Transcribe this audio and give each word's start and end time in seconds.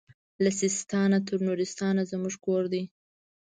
له 0.43 0.49
سیستان 0.61 1.11
تر 1.27 1.37
نورستانه 1.47 2.01
زموږ 2.11 2.35
کور 2.45 2.63
دی 2.73 2.83